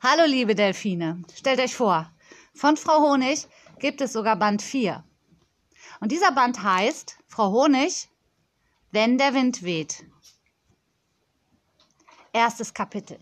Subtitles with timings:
[0.00, 2.08] Hallo liebe Delfine, stellt euch vor,
[2.54, 3.48] von Frau Honig
[3.80, 5.02] gibt es sogar Band 4.
[5.98, 8.08] Und dieser Band heißt Frau Honig,
[8.92, 10.04] wenn der Wind weht.
[12.32, 13.18] Erstes Kapitel.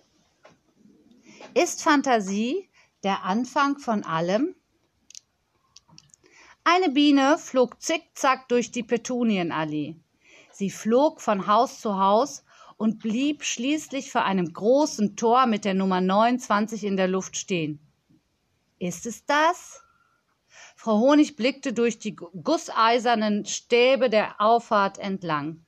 [1.55, 2.69] Ist Fantasie
[3.03, 4.55] der Anfang von allem?
[6.63, 9.97] Eine Biene flog zickzack durch die Petunienallee.
[10.53, 12.45] Sie flog von Haus zu Haus
[12.77, 17.81] und blieb schließlich vor einem großen Tor mit der Nummer 29 in der Luft stehen.
[18.79, 19.83] Ist es das?
[20.75, 25.65] Frau Honig blickte durch die gusseisernen Stäbe der Auffahrt entlang.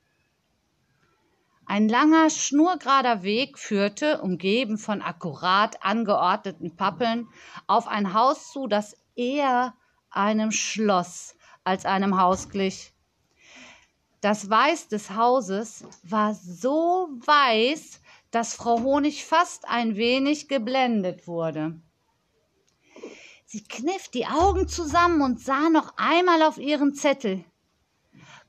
[1.64, 7.28] Ein langer, schnurgerader Weg führte, umgeben von akkurat angeordneten Pappeln,
[7.66, 9.74] auf ein Haus zu, das eher
[10.10, 12.94] einem Schloss als einem Haus glich.
[14.20, 18.00] Das Weiß des Hauses war so weiß,
[18.30, 21.80] dass Frau Honig fast ein wenig geblendet wurde.
[23.46, 27.44] Sie kniff die Augen zusammen und sah noch einmal auf ihren Zettel.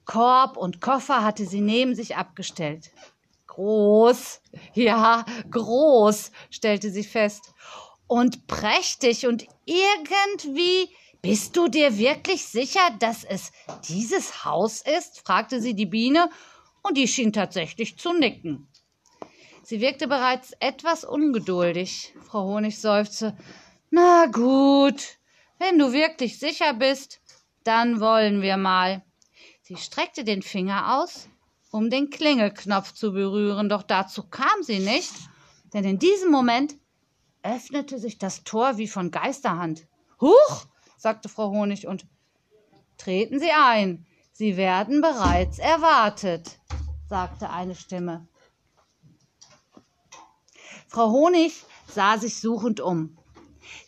[0.06, 2.92] Korb und Koffer hatte sie neben sich abgestellt.
[3.46, 4.42] Groß,
[4.74, 7.54] ja, groß, stellte sie fest.
[8.08, 10.90] Und prächtig und irgendwie
[11.22, 13.52] bist du dir wirklich sicher, dass es
[13.88, 15.20] dieses Haus ist?
[15.26, 16.30] fragte sie die Biene,
[16.82, 18.68] und die schien tatsächlich zu nicken.
[19.64, 22.16] Sie wirkte bereits etwas ungeduldig.
[22.26, 23.38] Frau Honig seufzte.
[23.92, 25.18] Na gut,
[25.58, 27.22] wenn du wirklich sicher bist,
[27.64, 29.04] dann wollen wir mal.
[29.62, 31.30] Sie streckte den Finger aus,
[31.70, 35.14] um den Klingelknopf zu berühren, doch dazu kam sie nicht,
[35.74, 36.76] denn in diesem Moment
[37.44, 39.86] öffnete sich das Tor wie von Geisterhand.
[40.20, 40.66] Huch!
[41.00, 42.06] Sagte Frau Honig, und
[42.98, 44.06] treten Sie ein.
[44.34, 46.60] Sie werden bereits erwartet,
[47.08, 48.28] sagte eine Stimme.
[50.88, 53.18] Frau Honig sah sich suchend um.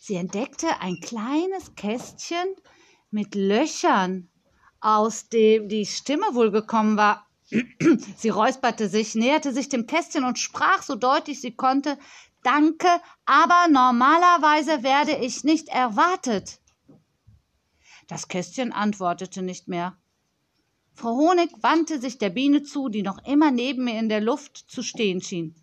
[0.00, 2.56] Sie entdeckte ein kleines Kästchen
[3.10, 4.28] mit Löchern,
[4.80, 7.26] aus dem die Stimme wohl gekommen war.
[8.16, 11.98] Sie räusperte sich, näherte sich dem Kästchen und sprach so deutlich sie konnte
[12.42, 12.88] Danke,
[13.24, 16.61] aber normalerweise werde ich nicht erwartet.
[18.08, 19.96] Das Kästchen antwortete nicht mehr.
[20.94, 24.56] Frau Honig wandte sich der Biene zu, die noch immer neben mir in der Luft
[24.56, 25.54] zu stehen schien.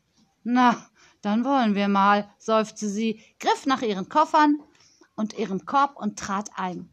[0.44, 0.90] Na,
[1.22, 4.60] dann wollen wir mal, seufzte sie, griff nach ihren Koffern
[5.16, 6.90] und ihrem Korb und trat ein.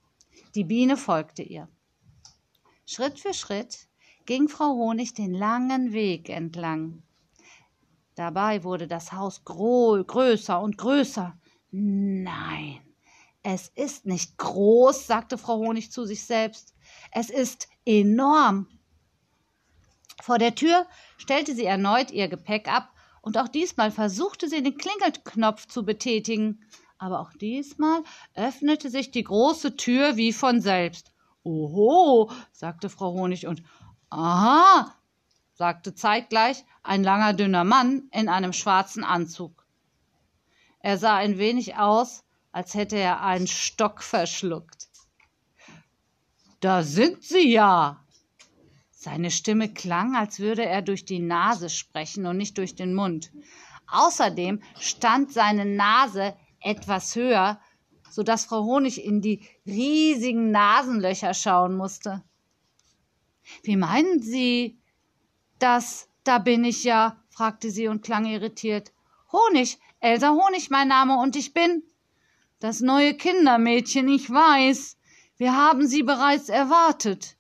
[0.54, 1.68] Die Biene folgte ihr.
[2.84, 3.88] Schritt für Schritt
[4.26, 7.02] ging Frau Honig den langen Weg entlang.
[8.16, 11.38] Dabei wurde das Haus größer und größer.
[11.70, 12.80] Nein,
[13.48, 16.74] es ist nicht groß, sagte Frau Honig zu sich selbst.
[17.12, 18.66] Es ist enorm.
[20.20, 20.84] Vor der Tür
[21.16, 22.90] stellte sie erneut ihr Gepäck ab,
[23.22, 26.64] und auch diesmal versuchte sie den Klingelknopf zu betätigen.
[26.98, 28.02] Aber auch diesmal
[28.34, 31.12] öffnete sich die große Tür wie von selbst.
[31.44, 33.62] Oho, sagte Frau Honig und
[34.10, 34.92] Aha,
[35.52, 39.64] sagte zeitgleich ein langer, dünner Mann in einem schwarzen Anzug.
[40.80, 42.25] Er sah ein wenig aus
[42.56, 44.88] als hätte er einen Stock verschluckt.
[46.60, 48.02] Da sind Sie ja.
[48.90, 53.30] Seine Stimme klang, als würde er durch die Nase sprechen und nicht durch den Mund.
[53.88, 57.60] Außerdem stand seine Nase etwas höher,
[58.08, 62.24] so dass Frau Honig in die riesigen Nasenlöcher schauen musste.
[63.64, 64.80] Wie meinen Sie
[65.58, 66.08] das?
[66.24, 68.94] Da bin ich ja, fragte sie und klang irritiert.
[69.30, 71.82] Honig, Elsa Honig mein Name und ich bin.
[72.58, 74.96] Das neue Kindermädchen, ich weiß.
[75.36, 77.36] Wir haben Sie bereits erwartet.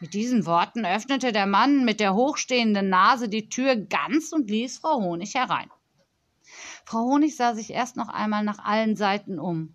[0.00, 4.78] Mit diesen Worten öffnete der Mann mit der hochstehenden Nase die Tür ganz und ließ
[4.78, 5.70] Frau Honig herein.
[6.86, 9.74] Frau Honig sah sich erst noch einmal nach allen Seiten um.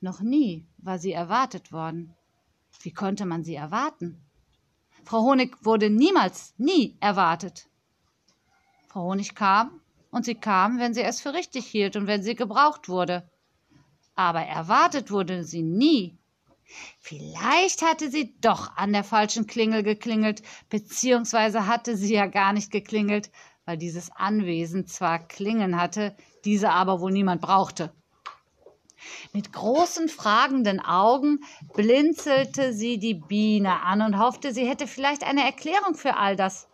[0.00, 2.14] Noch nie war sie erwartet worden.
[2.80, 4.24] Wie konnte man sie erwarten?
[5.04, 7.68] Frau Honig wurde niemals, nie erwartet.
[8.88, 12.34] Frau Honig kam, und sie kam, wenn sie es für richtig hielt und wenn sie
[12.34, 13.28] gebraucht wurde
[14.14, 16.18] aber erwartet wurde sie nie.
[16.98, 22.70] Vielleicht hatte sie doch an der falschen Klingel geklingelt, beziehungsweise hatte sie ja gar nicht
[22.70, 23.30] geklingelt,
[23.64, 27.92] weil dieses Anwesen zwar Klingeln hatte, diese aber wohl niemand brauchte.
[29.32, 31.40] Mit großen fragenden Augen
[31.74, 36.68] blinzelte sie die Biene an und hoffte, sie hätte vielleicht eine Erklärung für all das.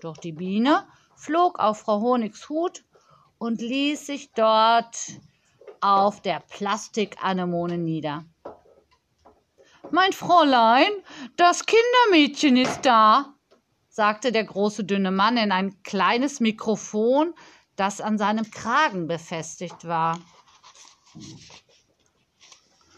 [0.00, 0.86] Doch die Biene
[1.16, 2.84] flog auf Frau Honigs Hut
[3.38, 4.96] und ließ sich dort
[5.84, 8.24] auf der Plastikanemone nieder.
[9.90, 10.90] Mein Fräulein,
[11.36, 13.34] das Kindermädchen ist da,
[13.90, 17.34] sagte der große dünne Mann in ein kleines Mikrofon,
[17.76, 20.18] das an seinem Kragen befestigt war.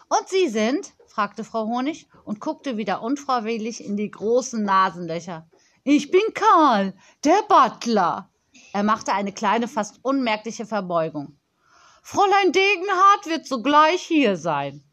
[0.09, 0.95] Und Sie sind?
[1.09, 5.49] fragte Frau Honig und guckte wieder unfreiwillig in die großen Nasenlöcher.
[5.83, 6.95] Ich bin Karl,
[7.25, 8.31] der Butler.
[8.73, 11.37] Er machte eine kleine, fast unmerkliche Verbeugung.
[12.09, 14.85] Fräulein Degenhardt wird sogleich hier sein.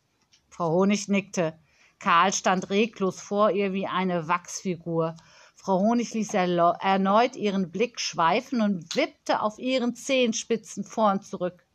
[0.50, 1.54] Frau Honig nickte.
[2.00, 5.15] Karl stand reglos vor ihr wie eine Wachsfigur.
[5.56, 11.68] Frau Honig ließ erneut ihren Blick schweifen und wippte auf ihren Zehenspitzen vor und zurück.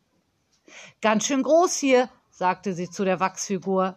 [1.00, 3.96] Ganz schön groß hier, sagte sie zu der Wachsfigur.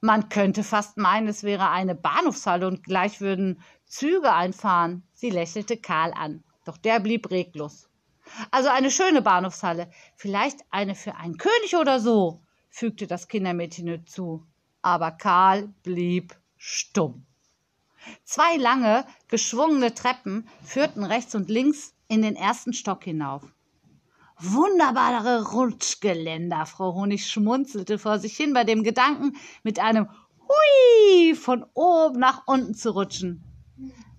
[0.00, 5.06] Man könnte fast meinen, es wäre eine Bahnhofshalle und gleich würden Züge einfahren.
[5.12, 7.90] Sie lächelte Karl an, doch der blieb reglos.
[8.50, 14.46] Also eine schöne Bahnhofshalle, vielleicht eine für einen König oder so, fügte das Kindermädchen hinzu.
[14.82, 17.24] Aber Karl blieb stumm.
[18.24, 23.42] Zwei lange, geschwungene Treppen führten rechts und links in den ersten Stock hinauf.
[24.38, 26.66] Wunderbare Rutschgeländer.
[26.66, 30.08] Frau Honig schmunzelte vor sich hin bei dem Gedanken, mit einem
[30.40, 33.42] Hui von oben nach unten zu rutschen.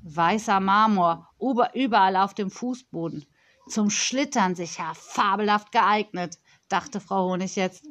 [0.02, 1.30] Weißer Marmor,
[1.74, 3.26] überall auf dem Fußboden.
[3.70, 6.38] Zum Schlittern sicher fabelhaft geeignet,
[6.70, 7.84] dachte Frau Honig jetzt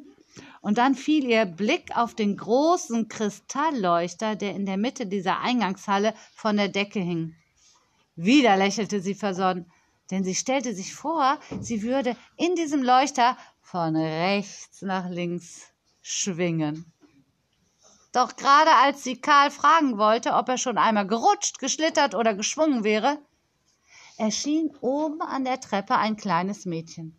[0.61, 6.13] und dann fiel ihr Blick auf den großen Kristallleuchter, der in der Mitte dieser Eingangshalle
[6.35, 7.35] von der Decke hing.
[8.15, 9.71] Wieder lächelte sie versonnen,
[10.11, 15.71] denn sie stellte sich vor, sie würde in diesem Leuchter von rechts nach links
[16.01, 16.91] schwingen.
[18.13, 22.83] Doch gerade als sie Karl fragen wollte, ob er schon einmal gerutscht, geschlittert oder geschwungen
[22.83, 23.19] wäre,
[24.17, 27.15] erschien oben an der Treppe ein kleines Mädchen.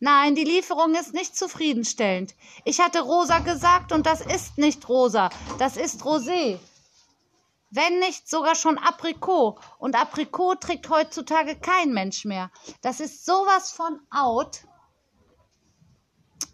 [0.00, 2.34] Nein, die Lieferung ist nicht zufriedenstellend.
[2.64, 6.58] Ich hatte Rosa gesagt und das ist nicht Rosa, das ist Rosé.
[7.70, 9.58] Wenn nicht sogar schon Aprikot.
[9.78, 12.50] Und Aprikot trägt heutzutage kein Mensch mehr.
[12.82, 14.64] Das ist sowas von out.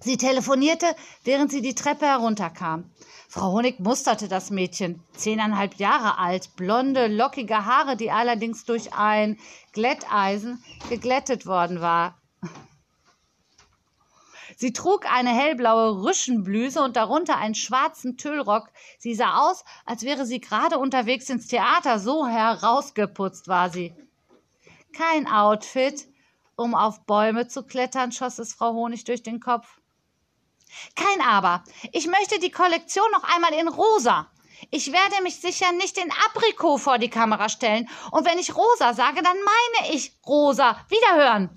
[0.01, 0.87] Sie telefonierte,
[1.25, 2.91] während sie die Treppe herunterkam.
[3.29, 9.39] Frau Honig musterte das Mädchen, zehneinhalb Jahre alt, blonde, lockige Haare, die allerdings durch ein
[9.73, 12.17] Glätteisen geglättet worden war.
[14.57, 18.71] Sie trug eine hellblaue Rüschenbluse und darunter einen schwarzen Tüllrock.
[18.99, 23.95] Sie sah aus, als wäre sie gerade unterwegs ins Theater, so herausgeputzt war sie.
[24.93, 26.09] Kein Outfit,
[26.57, 29.79] um auf Bäume zu klettern, schoss es Frau Honig durch den Kopf.
[30.95, 31.65] Kein Aber.
[31.93, 34.31] Ich möchte die Kollektion noch einmal in rosa.
[34.71, 37.89] Ich werde mich sicher nicht in Aprikot vor die Kamera stellen.
[38.11, 40.79] Und wenn ich rosa sage, dann meine ich rosa.
[40.89, 41.51] Wiederhören.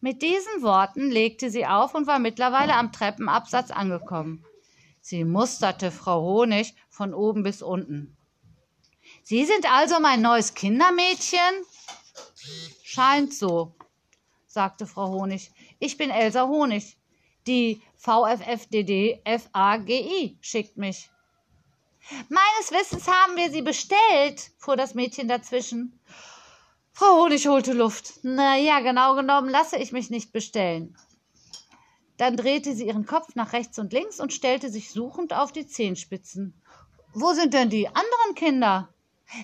[0.00, 4.44] Mit diesen Worten legte sie auf und war mittlerweile am Treppenabsatz angekommen.
[5.02, 8.16] Sie musterte Frau Honig von oben bis unten.
[9.22, 11.40] Sie sind also mein neues Kindermädchen?
[12.82, 13.74] Scheint so,
[14.46, 15.50] sagte Frau Honig.
[15.78, 16.96] Ich bin Elsa Honig.
[17.46, 21.10] Die VFFDD FAGI schickt mich.
[22.30, 26.00] Meines Wissens haben wir sie bestellt, fuhr das Mädchen dazwischen.
[26.92, 28.20] Frau Honig holte Luft.
[28.22, 30.96] Na ja, genau genommen lasse ich mich nicht bestellen.
[32.16, 35.66] Dann drehte sie ihren Kopf nach rechts und links und stellte sich suchend auf die
[35.66, 36.54] Zehenspitzen.
[37.12, 38.88] Wo sind denn die anderen Kinder?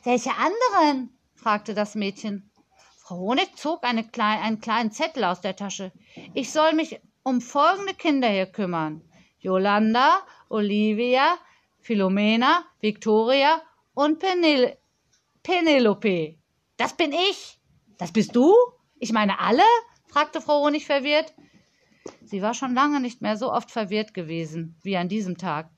[0.05, 1.14] Welche anderen?
[1.35, 2.50] fragte das Mädchen.
[2.97, 5.92] Frau Honig zog eine klein, einen kleinen Zettel aus der Tasche.
[6.33, 9.02] Ich soll mich um folgende Kinder hier kümmern.
[9.40, 11.37] Yolanda, Olivia,
[11.80, 13.62] Philomena, Victoria
[13.95, 14.76] und Penel
[15.42, 16.37] Penelope.
[16.76, 17.59] Das bin ich.
[17.99, 18.54] Das bist du?
[19.00, 19.64] Ich meine alle?
[20.06, 21.35] fragte Frau Honig verwirrt.
[22.23, 25.68] Sie war schon lange nicht mehr so oft verwirrt gewesen wie an diesem Tag.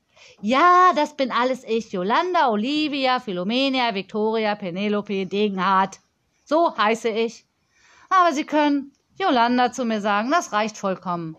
[0.41, 1.91] Ja, das bin alles ich.
[1.91, 5.99] Yolanda, Olivia, Philomenia, Victoria, Penelope, Degenhardt.
[6.45, 7.47] So heiße ich.
[8.11, 11.35] Aber Sie können Yolanda zu mir sagen, das reicht vollkommen.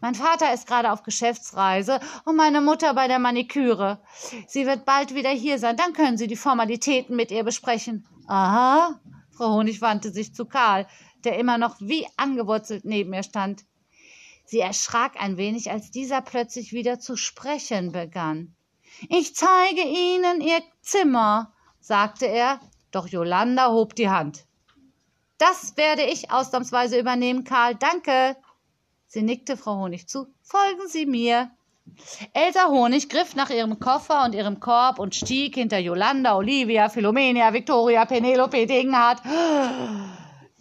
[0.00, 4.00] Mein Vater ist gerade auf Geschäftsreise und meine Mutter bei der Maniküre.
[4.46, 8.06] Sie wird bald wieder hier sein, dann können Sie die Formalitäten mit ihr besprechen.
[8.26, 9.00] Aha.
[9.30, 10.86] Frau Honig wandte sich zu Karl,
[11.24, 13.64] der immer noch wie angewurzelt neben ihr stand.
[14.46, 18.54] Sie erschrak ein wenig, als dieser plötzlich wieder zu sprechen begann.
[19.08, 24.46] Ich zeige Ihnen Ihr Zimmer, sagte er, doch Jolanda hob die Hand.
[25.38, 27.74] Das werde ich ausnahmsweise übernehmen, Karl.
[27.74, 28.36] Danke.
[29.06, 30.26] Sie nickte Frau Honig zu.
[30.42, 31.50] Folgen Sie mir.
[32.32, 37.52] Elsa Honig griff nach ihrem Koffer und ihrem Korb und stieg hinter Jolanda, Olivia, Philomenia,
[37.52, 39.20] Victoria, Penelope, Degenhardt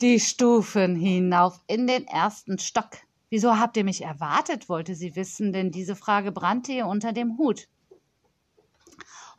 [0.03, 2.89] die Stufen hinauf in den ersten Stock.
[3.29, 7.37] Wieso habt ihr mich erwartet, wollte sie wissen, denn diese Frage brannte ihr unter dem
[7.37, 7.69] Hut.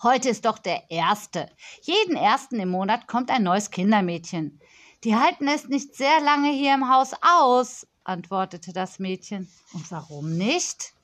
[0.03, 1.51] Heute ist doch der erste.
[1.83, 4.59] Jeden ersten im Monat kommt ein neues Kindermädchen.
[5.05, 9.51] Die halten es nicht sehr lange hier im Haus aus, antwortete das Mädchen.
[9.75, 10.95] Und warum nicht?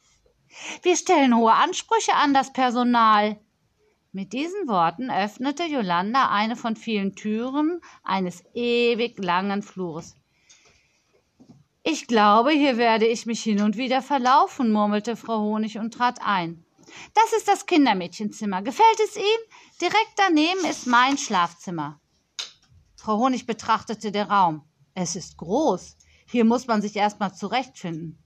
[0.82, 3.38] Wir stellen hohe Ansprüche an das Personal.
[4.12, 10.16] Mit diesen Worten öffnete Jolanda eine von vielen Türen eines ewig langen Flures.
[11.82, 16.20] Ich glaube, hier werde ich mich hin und wieder verlaufen, murmelte Frau Honig und trat
[16.22, 16.64] ein.
[17.14, 18.62] Das ist das Kindermädchenzimmer.
[18.62, 19.44] Gefällt es Ihnen?
[19.80, 21.99] Direkt daneben ist mein Schlafzimmer.
[23.00, 24.62] Frau Honig betrachtete den Raum.
[24.92, 25.96] Es ist groß.
[26.26, 28.22] Hier muss man sich erst mal zurechtfinden.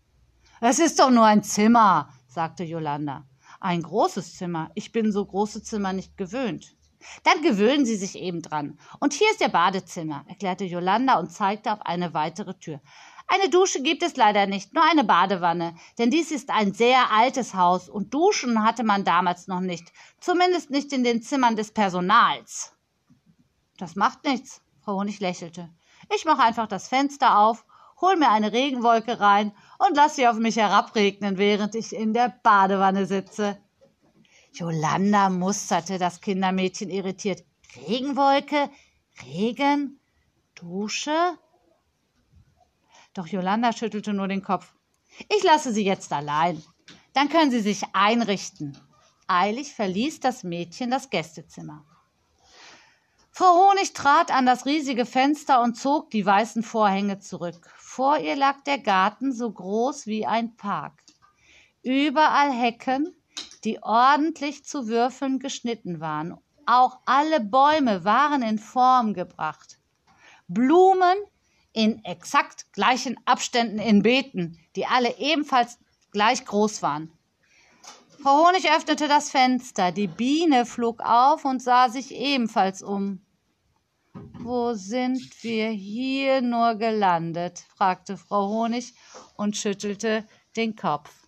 [0.60, 3.24] Es ist doch nur ein Zimmer, sagte Jolanda.
[3.60, 4.72] Ein großes Zimmer.
[4.74, 6.76] Ich bin so große Zimmer nicht gewöhnt.
[7.22, 8.76] Dann gewöhnen Sie sich eben dran.
[8.98, 12.80] Und hier ist Ihr Badezimmer, erklärte Jolanda und zeigte auf eine weitere Tür.
[13.28, 17.54] Eine Dusche gibt es leider nicht, nur eine Badewanne, denn dies ist ein sehr altes
[17.54, 22.73] Haus und Duschen hatte man damals noch nicht, zumindest nicht in den Zimmern des Personals.
[23.78, 25.68] Das macht nichts, Frau Honig lächelte.
[26.14, 27.64] Ich mache einfach das Fenster auf,
[28.00, 32.28] hol mir eine Regenwolke rein und lass sie auf mich herabregnen, während ich in der
[32.42, 33.58] Badewanne sitze.
[34.52, 37.42] Jolanda musterte das Kindermädchen irritiert.
[37.88, 38.70] Regenwolke?
[39.22, 39.98] Regen?
[40.54, 41.38] Dusche?
[43.14, 44.72] Doch Jolanda schüttelte nur den Kopf.
[45.34, 46.62] Ich lasse Sie jetzt allein.
[47.12, 48.76] Dann können Sie sich einrichten.
[49.26, 51.84] Eilig verließ das Mädchen das Gästezimmer.
[53.36, 57.68] Frau Honig trat an das riesige Fenster und zog die weißen Vorhänge zurück.
[57.76, 61.02] Vor ihr lag der Garten so groß wie ein Park.
[61.82, 63.12] Überall Hecken,
[63.64, 66.38] die ordentlich zu Würfeln geschnitten waren.
[66.64, 69.80] Auch alle Bäume waren in Form gebracht.
[70.46, 71.18] Blumen
[71.72, 75.80] in exakt gleichen Abständen in Beeten, die alle ebenfalls
[76.12, 77.10] gleich groß waren.
[78.22, 83.23] Frau Honig öffnete das Fenster, die Biene flog auf und sah sich ebenfalls um.
[84.44, 87.64] Wo sind wir hier nur gelandet?
[87.76, 88.94] fragte Frau Honig
[89.36, 91.23] und schüttelte den Kopf.